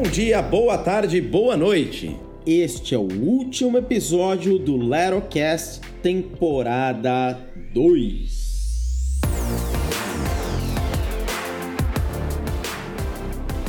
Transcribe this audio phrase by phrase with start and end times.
[0.00, 2.16] Bom dia, boa tarde, boa noite.
[2.46, 7.36] Este é o último episódio do Lerocast temporada
[7.74, 9.18] 2.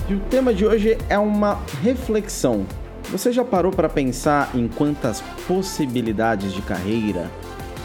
[0.08, 2.64] E o tema de hoje é uma reflexão.
[3.06, 7.28] Você já parou para pensar em quantas possibilidades de carreira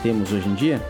[0.02, 0.82] temos hoje em dia?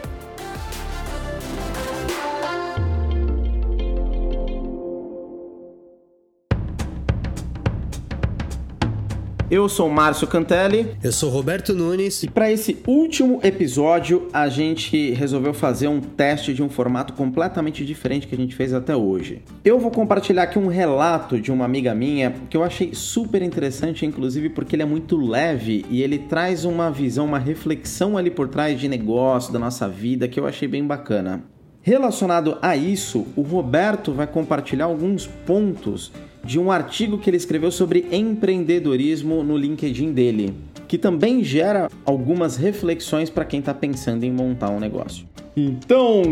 [9.50, 10.96] Eu sou Márcio Cantelli.
[11.02, 12.22] Eu sou Roberto Nunes.
[12.22, 17.84] E para esse último episódio, a gente resolveu fazer um teste de um formato completamente
[17.84, 19.42] diferente que a gente fez até hoje.
[19.62, 24.06] Eu vou compartilhar aqui um relato de uma amiga minha que eu achei super interessante,
[24.06, 28.48] inclusive porque ele é muito leve e ele traz uma visão, uma reflexão ali por
[28.48, 31.44] trás de negócio, da nossa vida, que eu achei bem bacana.
[31.82, 36.10] Relacionado a isso, o Roberto vai compartilhar alguns pontos
[36.44, 40.54] de um artigo que ele escreveu sobre empreendedorismo no LinkedIn dele,
[40.86, 45.26] que também gera algumas reflexões para quem está pensando em montar um negócio.
[45.56, 46.22] Então,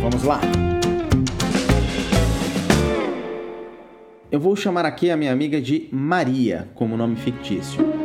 [0.00, 0.40] vamos lá!
[4.30, 7.97] Eu vou chamar aqui a minha amiga de Maria como nome fictício.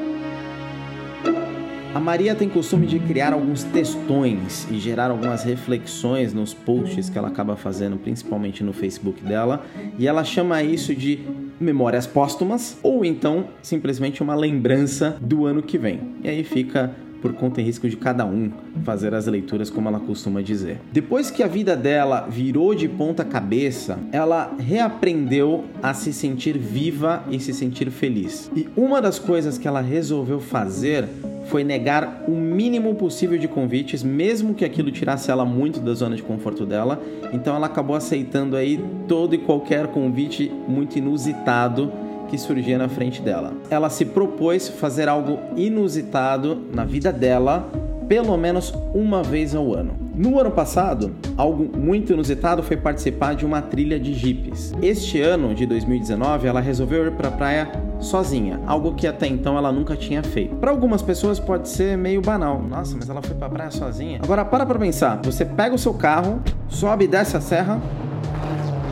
[1.93, 7.19] A Maria tem costume de criar alguns textões e gerar algumas reflexões nos posts que
[7.19, 9.63] ela acaba fazendo, principalmente no Facebook dela,
[9.99, 11.19] e ela chama isso de
[11.59, 16.15] memórias póstumas ou então simplesmente uma lembrança do ano que vem.
[16.23, 18.51] E aí fica por conta e risco de cada um
[18.83, 20.81] fazer as leituras como ela costuma dizer.
[20.91, 27.23] Depois que a vida dela virou de ponta cabeça, ela reaprendeu a se sentir viva
[27.31, 28.51] e se sentir feliz.
[28.53, 31.07] E uma das coisas que ela resolveu fazer
[31.45, 36.17] foi negar o mínimo possível de convites, mesmo que aquilo tirasse ela muito da zona
[36.17, 37.01] de conforto dela.
[37.31, 42.02] Então ela acabou aceitando aí todo e qualquer convite muito inusitado
[42.33, 43.53] que surgia na frente dela.
[43.69, 47.69] Ela se propôs fazer algo inusitado na vida dela
[48.07, 49.93] pelo menos uma vez ao ano.
[50.15, 54.73] No ano passado, algo muito inusitado foi participar de uma trilha de jipes.
[54.81, 59.55] Este ano, de 2019, ela resolveu ir para a praia sozinha, algo que até então
[59.55, 60.55] ela nunca tinha feito.
[60.55, 62.61] Para algumas pessoas pode ser meio banal.
[62.61, 64.19] Nossa, mas ela foi para a praia sozinha.
[64.23, 65.21] Agora para para pensar.
[65.23, 67.79] Você pega o seu carro, sobe e desce a serra,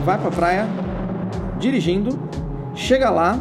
[0.04, 0.66] vai para a praia
[1.58, 2.18] dirigindo,
[2.74, 3.38] chega lá,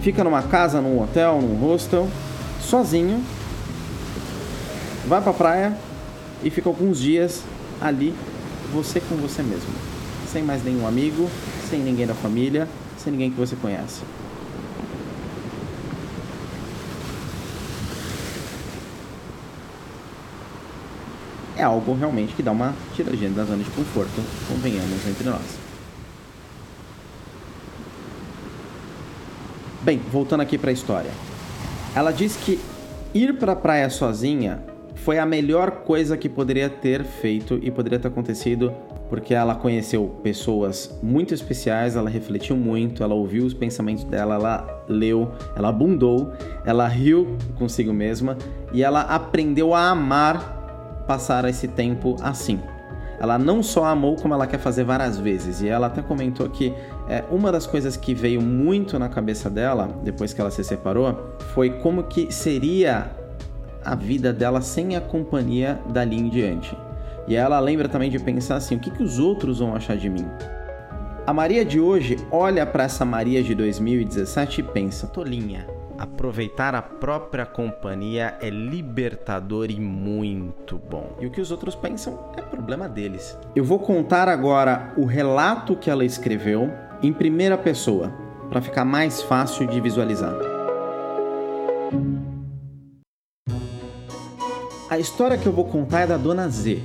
[0.00, 2.08] fica numa casa, num hotel, num hostel,
[2.60, 3.22] sozinho,
[5.06, 5.76] vai pra praia
[6.42, 7.42] e fica alguns dias
[7.80, 8.14] ali,
[8.72, 9.72] você com você mesmo.
[10.30, 11.28] Sem mais nenhum amigo,
[11.68, 14.02] sem ninguém da família, sem ninguém que você conhece.
[21.56, 25.69] É algo realmente que dá uma tiradinha da zona de conforto, convenhamos entre nós.
[29.82, 31.10] Bem, voltando aqui para a história.
[31.94, 32.60] Ela diz que
[33.14, 34.62] ir para a praia sozinha
[34.94, 38.74] foi a melhor coisa que poderia ter feito e poderia ter acontecido
[39.08, 44.84] porque ela conheceu pessoas muito especiais, ela refletiu muito, ela ouviu os pensamentos dela, ela
[44.86, 46.30] leu, ela bundou,
[46.64, 48.36] ela riu consigo mesma
[48.72, 52.60] e ela aprendeu a amar passar esse tempo assim
[53.20, 55.60] ela não só amou, como ela quer fazer várias vezes.
[55.60, 56.74] E ela até comentou que
[57.06, 61.36] é, uma das coisas que veio muito na cabeça dela, depois que ela se separou,
[61.52, 63.10] foi como que seria
[63.84, 66.74] a vida dela sem a companhia dali em diante.
[67.28, 70.08] E ela lembra também de pensar assim: o que, que os outros vão achar de
[70.08, 70.26] mim?
[71.26, 75.66] A Maria de hoje olha para essa Maria de 2017 e pensa: tolinha,
[76.00, 81.14] aproveitar a própria companhia é libertador e muito bom.
[81.20, 83.36] E o que os outros pensam é problema deles.
[83.54, 86.72] Eu vou contar agora o relato que ela escreveu
[87.02, 88.10] em primeira pessoa,
[88.48, 90.34] para ficar mais fácil de visualizar.
[94.88, 96.82] A história que eu vou contar é da Dona Z,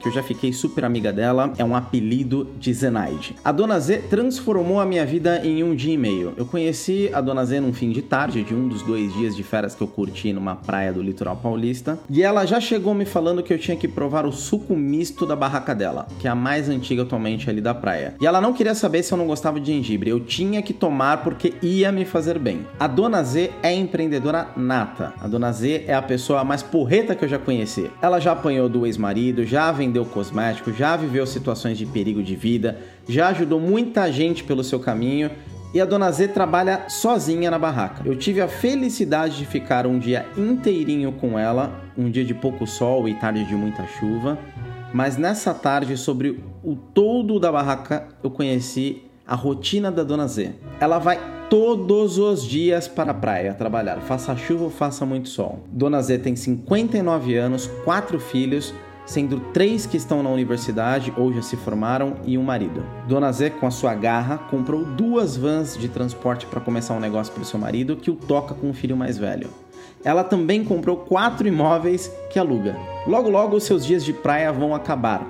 [0.00, 3.36] que eu já fiquei super amiga dela, é um apelido de Zenaide.
[3.44, 6.32] A Dona Z transformou a minha vida em um dia e meio.
[6.36, 9.42] Eu conheci a Dona Z num fim de tarde, de um dos dois dias de
[9.42, 13.42] férias que eu curti numa praia do litoral paulista, e ela já chegou me falando
[13.42, 16.68] que eu tinha que provar o suco misto da barraca dela, que é a mais
[16.68, 18.14] antiga atualmente ali da praia.
[18.20, 21.22] E ela não queria saber se eu não gostava de gengibre, eu tinha que tomar
[21.22, 22.66] porque ia me fazer bem.
[22.78, 25.12] A Dona Z é empreendedora nata.
[25.20, 27.90] A Dona Z é a pessoa mais porreta que eu já conheci.
[28.00, 32.36] Ela já apanhou do ex-marido, já vendeu vendeu cosmético, já viveu situações de perigo de
[32.36, 32.78] vida,
[33.08, 35.28] já ajudou muita gente pelo seu caminho
[35.74, 38.02] e a Dona Z trabalha sozinha na barraca.
[38.04, 42.66] Eu tive a felicidade de ficar um dia inteirinho com ela, um dia de pouco
[42.68, 44.38] sol e tarde de muita chuva,
[44.94, 50.54] mas nessa tarde, sobre o todo da barraca, eu conheci a rotina da Dona Z.
[50.80, 55.64] Ela vai todos os dias para a praia trabalhar, faça chuva ou faça muito sol.
[55.66, 58.72] Dona Z tem 59 anos, quatro filhos,
[59.10, 62.84] sendo três que estão na universidade ou já se formaram e um marido.
[63.08, 67.32] Dona Z, com a sua garra, comprou duas vans de transporte para começar um negócio
[67.32, 69.50] para o seu marido que o toca com o filho mais velho.
[70.04, 72.76] Ela também comprou quatro imóveis que aluga.
[73.04, 75.26] Logo, logo, seus dias de praia vão acabar,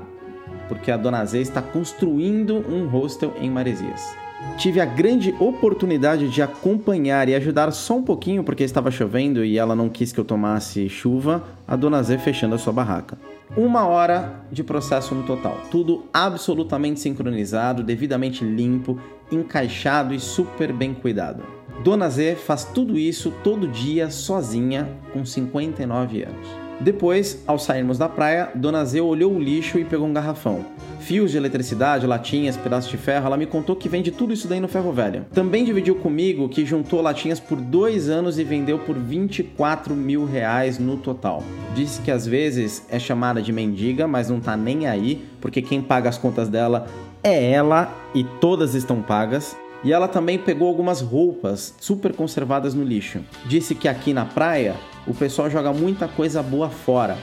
[0.68, 4.14] porque a Dona Z está construindo um hostel em Maresias.
[4.56, 9.56] Tive a grande oportunidade de acompanhar e ajudar só um pouquinho, porque estava chovendo e
[9.56, 13.18] ela não quis que eu tomasse chuva, a Dona Z fechando a sua barraca.
[13.56, 15.58] Uma hora de processo no total.
[15.70, 19.00] Tudo absolutamente sincronizado, devidamente limpo,
[19.32, 21.42] encaixado e super bem cuidado.
[21.82, 26.69] Dona Z faz tudo isso todo dia sozinha, com 59 anos.
[26.80, 30.64] Depois, ao sairmos da praia, Dona Zé olhou o lixo e pegou um garrafão.
[31.00, 34.60] Fios de eletricidade, latinhas, pedaços de ferro, ela me contou que vende tudo isso daí
[34.60, 35.26] no ferro velho.
[35.32, 40.78] Também dividiu comigo que juntou latinhas por dois anos e vendeu por 24 mil reais
[40.78, 41.42] no total.
[41.74, 45.82] Disse que às vezes é chamada de mendiga, mas não tá nem aí, porque quem
[45.82, 46.86] paga as contas dela
[47.22, 49.54] é ela e todas estão pagas.
[49.82, 53.20] E ela também pegou algumas roupas super conservadas no lixo.
[53.46, 54.76] Disse que aqui na praia
[55.10, 57.18] o pessoal joga muita coisa boa fora.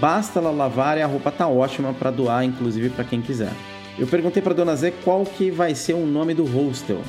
[0.00, 3.52] Basta ela lavar e a roupa tá ótima para doar, inclusive para quem quiser.
[3.98, 7.02] Eu perguntei para Dona Zé qual que vai ser o nome do hostel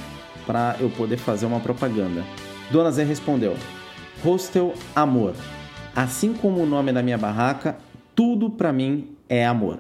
[0.45, 2.25] para eu poder fazer uma propaganda.
[2.69, 3.55] Dona Zé respondeu:
[4.23, 5.33] Hostel Amor.
[5.95, 7.77] Assim como o nome da minha barraca,
[8.13, 9.79] tudo para mim é amor.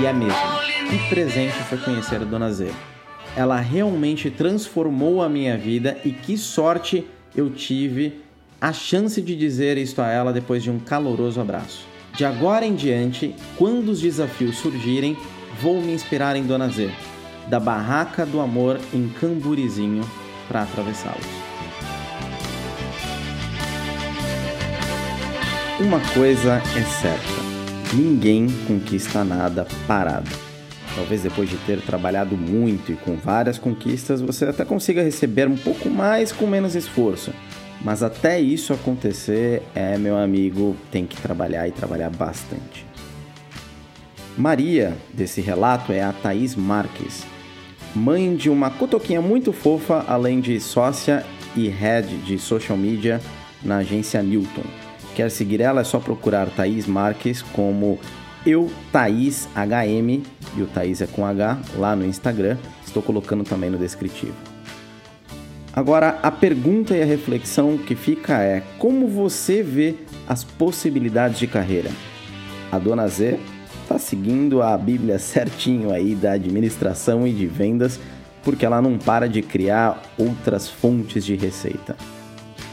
[0.00, 0.51] E é mesmo.
[0.92, 2.70] Que presente foi conhecer a Dona Z.
[3.34, 8.20] Ela realmente transformou a minha vida e que sorte eu tive
[8.60, 11.86] a chance de dizer isto a ela depois de um caloroso abraço.
[12.14, 15.16] De agora em diante, quando os desafios surgirem,
[15.62, 16.90] vou me inspirar em Dona Z,
[17.48, 20.04] da barraca do amor em Camburizinho,
[20.46, 21.24] para atravessá-los.
[25.80, 30.51] Uma coisa é certa: ninguém conquista nada parado.
[30.94, 35.56] Talvez depois de ter trabalhado muito e com várias conquistas, você até consiga receber um
[35.56, 37.32] pouco mais com menos esforço.
[37.80, 42.86] Mas até isso acontecer, é, meu amigo, tem que trabalhar e trabalhar bastante.
[44.36, 47.24] Maria, desse relato, é a Thaís Marques,
[47.94, 51.24] mãe de uma cotoquinha muito fofa, além de sócia
[51.56, 53.20] e head de social media
[53.62, 54.64] na agência Newton.
[55.14, 55.82] Quer seguir ela?
[55.82, 57.98] É só procurar Thaís Marques como
[58.44, 60.22] eu, Thaís HM,
[60.56, 62.56] e o Thaís é com H, lá no Instagram.
[62.84, 64.34] Estou colocando também no descritivo.
[65.72, 69.94] Agora, a pergunta e a reflexão que fica é: como você vê
[70.28, 71.90] as possibilidades de carreira?
[72.70, 73.38] A dona Z
[73.82, 77.98] está seguindo a Bíblia certinho aí da administração e de vendas,
[78.42, 81.96] porque ela não para de criar outras fontes de receita.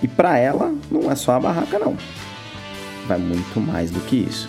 [0.01, 1.95] E para ela, não é só a barraca, não.
[3.07, 4.48] Vai muito mais do que isso.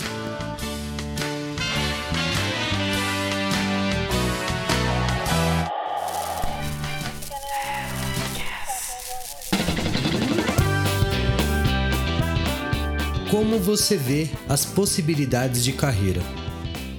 [13.30, 16.20] Como você vê as possibilidades de carreira.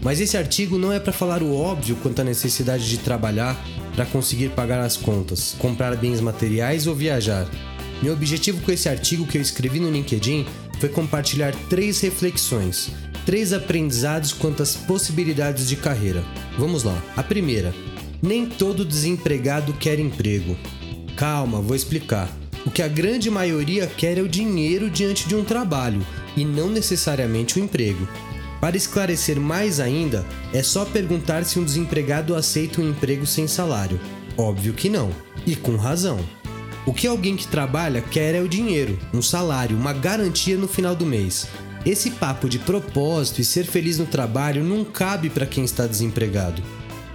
[0.01, 3.61] Mas esse artigo não é para falar o óbvio quanto à necessidade de trabalhar
[3.95, 7.45] para conseguir pagar as contas, comprar bens materiais ou viajar.
[8.01, 10.45] Meu objetivo com esse artigo que eu escrevi no LinkedIn
[10.79, 12.89] foi compartilhar três reflexões,
[13.25, 16.23] três aprendizados quanto às possibilidades de carreira.
[16.57, 16.97] Vamos lá.
[17.17, 17.75] A primeira:
[18.21, 20.57] nem todo desempregado quer emprego.
[21.17, 22.29] Calma, vou explicar.
[22.65, 26.69] O que a grande maioria quer é o dinheiro diante de um trabalho e não
[26.69, 28.07] necessariamente o emprego.
[28.59, 33.99] Para esclarecer mais ainda, é só perguntar se um desempregado aceita um emprego sem salário.
[34.37, 35.09] Óbvio que não,
[35.45, 36.19] e com razão.
[36.85, 40.95] O que alguém que trabalha quer é o dinheiro, um salário, uma garantia no final
[40.95, 41.47] do mês.
[41.85, 46.61] Esse papo de propósito e ser feliz no trabalho não cabe para quem está desempregado.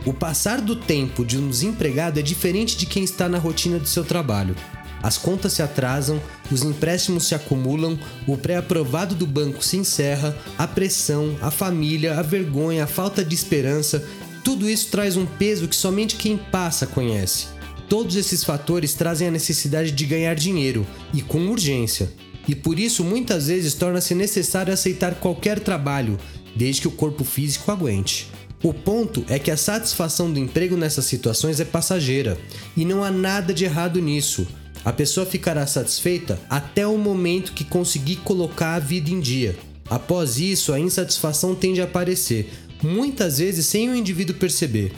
[0.04, 3.88] O passar do tempo de um desempregado é diferente de quem está na rotina do
[3.88, 4.56] seu trabalho.
[5.02, 10.66] As contas se atrasam, os empréstimos se acumulam, o pré-aprovado do banco se encerra, a
[10.66, 14.04] pressão, a família, a vergonha, a falta de esperança,
[14.46, 17.48] tudo isso traz um peso que somente quem passa conhece.
[17.88, 22.12] Todos esses fatores trazem a necessidade de ganhar dinheiro e com urgência.
[22.46, 26.16] E por isso muitas vezes torna-se necessário aceitar qualquer trabalho,
[26.54, 28.30] desde que o corpo físico aguente.
[28.62, 32.38] O ponto é que a satisfação do emprego nessas situações é passageira,
[32.76, 34.46] e não há nada de errado nisso.
[34.86, 39.58] A pessoa ficará satisfeita até o momento que conseguir colocar a vida em dia.
[39.90, 44.92] Após isso, a insatisfação tende a aparecer, muitas vezes sem o indivíduo perceber.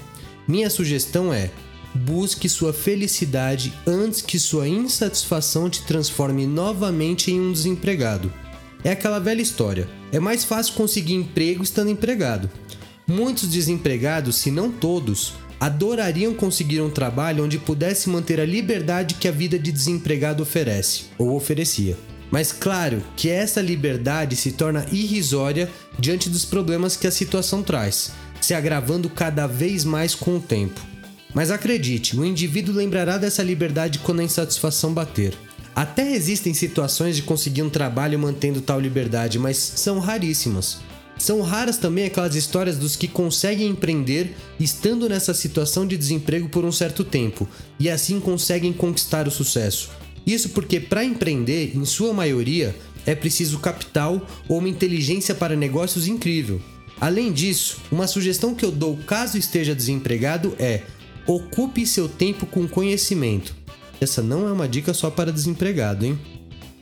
[0.47, 1.50] Minha sugestão é:
[1.95, 8.30] busque sua felicidade antes que sua insatisfação te transforme novamente em um desempregado.
[8.85, 12.50] É aquela velha história: é mais fácil conseguir emprego estando empregado.
[13.07, 19.29] Muitos desempregados, se não todos, adorariam conseguir um trabalho onde pudesse manter a liberdade que
[19.29, 21.97] a vida de desempregado oferece ou oferecia.
[22.31, 28.12] Mas claro que essa liberdade se torna irrisória diante dos problemas que a situação traz,
[28.41, 30.81] se agravando cada vez mais com o tempo.
[31.35, 35.35] Mas acredite, o indivíduo lembrará dessa liberdade quando a insatisfação bater.
[35.75, 40.79] Até existem situações de conseguir um trabalho mantendo tal liberdade, mas são raríssimas.
[41.18, 46.64] São raras também aquelas histórias dos que conseguem empreender estando nessa situação de desemprego por
[46.64, 47.48] um certo tempo
[47.78, 49.90] e assim conseguem conquistar o sucesso.
[50.25, 56.06] Isso porque para empreender, em sua maioria, é preciso capital ou uma inteligência para negócios
[56.06, 56.60] incrível.
[57.00, 60.82] Além disso, uma sugestão que eu dou caso esteja desempregado é:
[61.26, 63.56] ocupe seu tempo com conhecimento.
[64.00, 66.18] Essa não é uma dica só para desempregado, hein?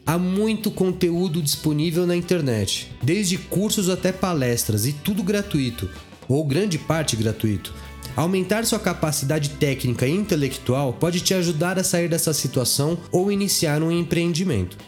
[0.08, 5.90] Há muito conteúdo disponível na internet, desde cursos até palestras e tudo gratuito,
[6.28, 7.74] ou grande parte gratuito.
[8.14, 13.82] Aumentar sua capacidade técnica e intelectual pode te ajudar a sair dessa situação ou iniciar
[13.82, 14.78] um empreendimento.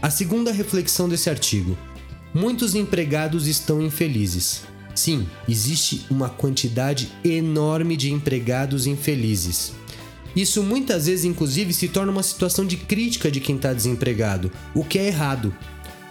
[0.00, 1.76] A segunda reflexão desse artigo:
[2.32, 4.62] muitos empregados estão infelizes.
[4.94, 9.72] Sim, existe uma quantidade enorme de empregados infelizes.
[10.34, 14.84] Isso muitas vezes, inclusive, se torna uma situação de crítica de quem está desempregado, o
[14.84, 15.54] que é errado.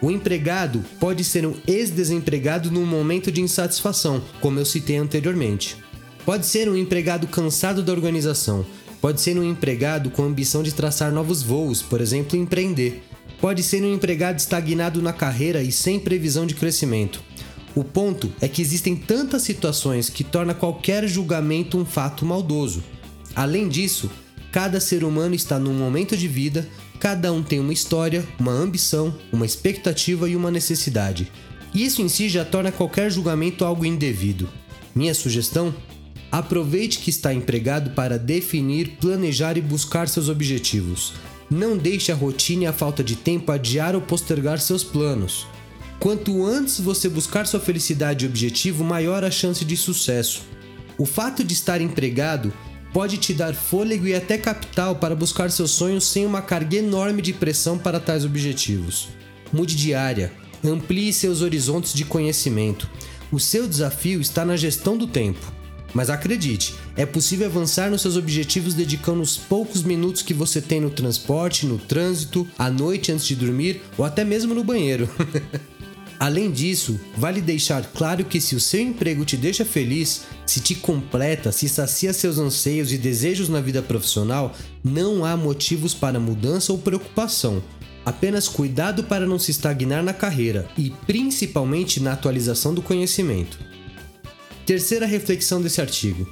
[0.02, 5.78] O empregado pode ser um ex-desempregado num momento de insatisfação, como eu citei anteriormente.
[6.26, 8.66] Pode ser um empregado cansado da organização.
[9.02, 13.04] Pode ser um empregado com ambição de traçar novos voos, por exemplo, empreender.
[13.42, 17.22] Pode ser um empregado estagnado na carreira e sem previsão de crescimento.
[17.76, 22.84] O ponto é que existem tantas situações que torna qualquer julgamento um fato maldoso.
[23.36, 24.10] Além disso,
[24.52, 26.68] cada ser humano está num momento de vida,
[27.00, 31.32] cada um tem uma história, uma ambição, uma expectativa e uma necessidade.
[31.74, 34.48] Isso em si já torna qualquer julgamento algo indevido.
[34.96, 35.74] Minha sugestão
[36.34, 41.14] Aproveite que está empregado para definir, planejar e buscar seus objetivos.
[41.48, 45.46] Não deixe a rotina e a falta de tempo adiar ou postergar seus planos.
[46.00, 50.42] Quanto antes você buscar sua felicidade e objetivo, maior a chance de sucesso.
[50.98, 52.52] O fato de estar empregado
[52.94, 57.22] pode te dar fôlego e até capital para buscar seus sonhos sem uma carga enorme
[57.22, 59.10] de pressão para tais objetivos.
[59.52, 60.32] Mude de área,
[60.64, 62.88] amplie seus horizontes de conhecimento.
[63.32, 65.52] O seu desafio está na gestão do tempo.
[65.94, 70.82] Mas acredite, é possível avançar nos seus objetivos dedicando os poucos minutos que você tem
[70.82, 75.08] no transporte, no trânsito, à noite antes de dormir ou até mesmo no banheiro.
[76.20, 80.76] Além disso, vale deixar claro que se o seu emprego te deixa feliz, se te
[80.76, 86.72] completa, se sacia seus anseios e desejos na vida profissional, não há motivos para mudança
[86.72, 87.64] ou preocupação.
[88.06, 93.58] Apenas cuidado para não se estagnar na carreira e principalmente na atualização do conhecimento.
[94.66, 96.28] Terceira reflexão desse artigo: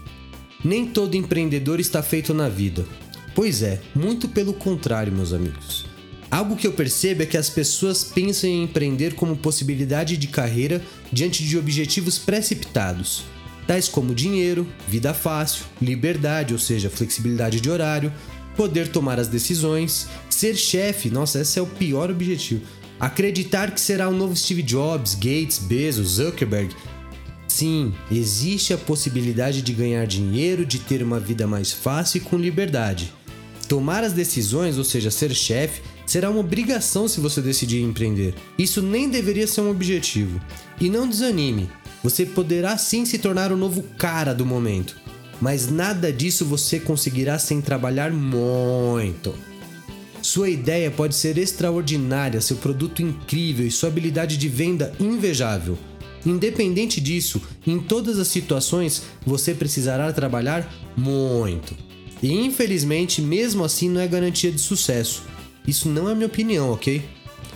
[0.63, 2.85] Nem todo empreendedor está feito na vida.
[3.33, 5.85] Pois é, muito pelo contrário, meus amigos.
[6.29, 10.81] Algo que eu percebo é que as pessoas pensam em empreender como possibilidade de carreira
[11.11, 13.23] diante de objetivos precipitados,
[13.71, 18.11] tais como dinheiro, vida fácil, liberdade, ou seja, flexibilidade de horário,
[18.53, 22.63] poder tomar as decisões, ser chefe, nossa, esse é o pior objetivo.
[22.99, 26.75] Acreditar que será o novo Steve Jobs, Gates, Bezos, Zuckerberg
[27.47, 32.35] Sim, existe a possibilidade de ganhar dinheiro, de ter uma vida mais fácil e com
[32.35, 33.13] liberdade.
[33.69, 38.35] Tomar as decisões, ou seja, ser chefe, será uma obrigação se você decidir empreender.
[38.57, 40.41] Isso nem deveria ser um objetivo.
[40.77, 41.69] E não desanime,
[42.03, 44.95] você poderá sim se tornar o novo cara do momento,
[45.39, 49.33] mas nada disso você conseguirá sem trabalhar muito.
[50.21, 55.77] Sua ideia pode ser extraordinária, seu produto incrível e sua habilidade de venda invejável
[56.25, 61.75] Independente disso, em todas as situações você precisará trabalhar muito.
[62.21, 65.23] E infelizmente, mesmo assim, não é garantia de sucesso.
[65.67, 67.03] Isso não é minha opinião, ok?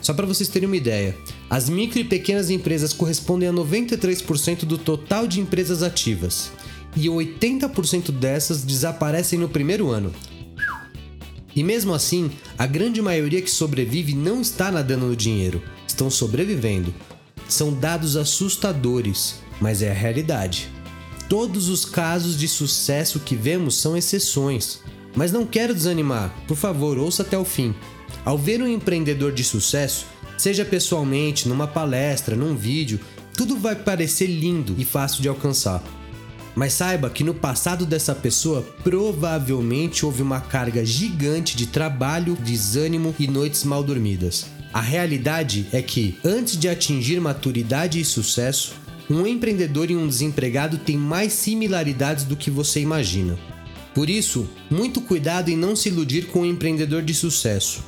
[0.02, 1.16] Só para vocês terem uma ideia,
[1.50, 6.52] as micro e pequenas empresas correspondem a 93% do total de empresas ativas,
[6.96, 10.14] e 80% dessas desaparecem no primeiro ano.
[11.56, 16.94] E mesmo assim, a grande maioria que sobrevive não está nadando no dinheiro, estão sobrevivendo,
[17.48, 20.70] são dados assustadores, mas é a realidade.
[21.30, 24.80] Todos os casos de sucesso que vemos são exceções.
[25.16, 27.74] Mas não quero desanimar, por favor, ouça até o fim.
[28.26, 30.06] Ao ver um empreendedor de sucesso,
[30.38, 33.00] seja pessoalmente, numa palestra, num vídeo,
[33.36, 35.84] tudo vai parecer lindo e fácil de alcançar.
[36.56, 43.14] Mas saiba que no passado dessa pessoa provavelmente houve uma carga gigante de trabalho, desânimo
[43.20, 44.46] e noites mal dormidas.
[44.74, 48.74] A realidade é que, antes de atingir maturidade e sucesso,
[49.10, 53.38] um empreendedor e um desempregado têm mais similaridades do que você imagina.
[53.94, 57.84] Por isso, muito cuidado em não se iludir com um empreendedor de sucesso.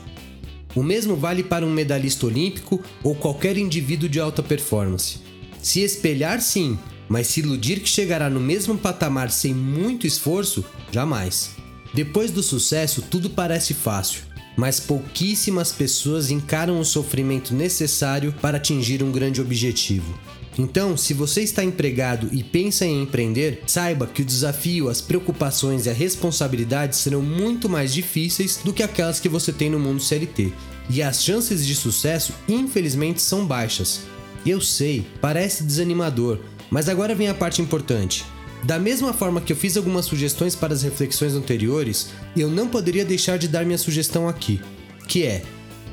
[0.75, 5.19] O mesmo vale para um medalhista olímpico ou qualquer indivíduo de alta performance.
[5.61, 6.77] Se espelhar, sim,
[7.09, 11.51] mas se iludir que chegará no mesmo patamar sem muito esforço, jamais.
[11.93, 14.21] Depois do sucesso, tudo parece fácil,
[14.55, 20.17] mas pouquíssimas pessoas encaram o sofrimento necessário para atingir um grande objetivo.
[20.57, 25.85] Então, se você está empregado e pensa em empreender, saiba que o desafio, as preocupações
[25.85, 30.01] e a responsabilidade serão muito mais difíceis do que aquelas que você tem no mundo
[30.01, 30.51] CLT.
[30.89, 34.01] E as chances de sucesso, infelizmente, são baixas.
[34.45, 36.39] Eu sei, parece desanimador,
[36.71, 38.25] mas agora vem a parte importante.
[38.63, 43.05] Da mesma forma que eu fiz algumas sugestões para as reflexões anteriores, eu não poderia
[43.05, 44.59] deixar de dar minha sugestão aqui,
[45.07, 45.43] que é: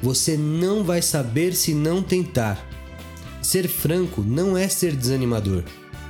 [0.03, 2.74] você não vai saber se não tentar.
[3.45, 5.65] Ser franco não é ser desanimador.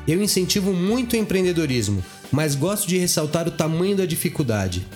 [0.06, 4.86] Eu incentivo muito o empreendedorismo, mas gosto de ressaltar o tamanho da dificuldade.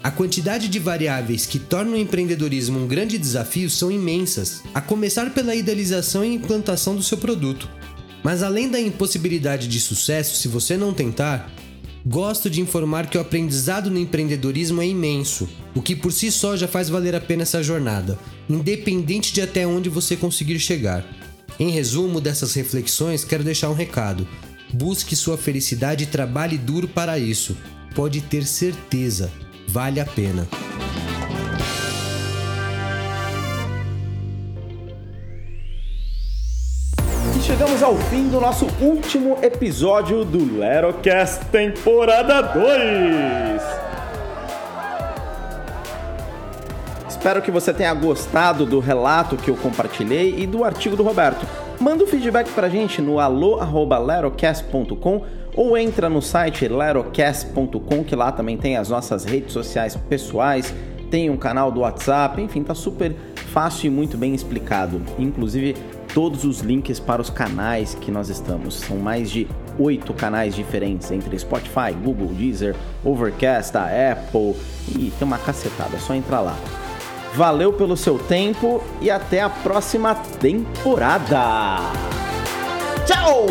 [0.00, 5.34] A quantidade de variáveis que tornam o empreendedorismo um grande desafio são imensas, a começar
[5.34, 7.68] pela idealização e implantação do seu produto.
[8.22, 11.50] Mas além da impossibilidade de sucesso se você não tentar,
[12.06, 16.56] gosto de informar que o aprendizado no empreendedorismo é imenso, o que por si só
[16.56, 18.16] já faz valer a pena essa jornada,
[18.48, 21.17] independente de até onde você conseguir chegar.
[21.58, 24.26] Em resumo dessas reflexões, quero deixar um recado.
[24.72, 27.56] Busque sua felicidade e trabalhe duro para isso.
[27.94, 29.30] Pode ter certeza,
[29.68, 30.46] vale a pena.
[37.48, 43.87] chegamos ao fim do nosso último episódio do Lerocast temporada 2.
[47.18, 51.44] Espero que você tenha gostado do relato que eu compartilhei e do artigo do Roberto.
[51.80, 55.24] Manda o um feedback pra gente no alô@lerocast.com
[55.56, 60.72] ou entra no site lerocast.com que lá também tem as nossas redes sociais pessoais,
[61.10, 63.12] tem um canal do WhatsApp, enfim, tá super
[63.52, 65.02] fácil e muito bem explicado.
[65.18, 65.74] Inclusive
[66.14, 68.76] todos os links para os canais que nós estamos.
[68.76, 74.54] São mais de oito canais diferentes entre Spotify, Google, Deezer, Overcast, a Apple
[74.96, 76.56] e tem uma cacetada, é só entrar lá.
[77.34, 81.78] Valeu pelo seu tempo e até a próxima temporada.
[83.06, 83.46] Tchau!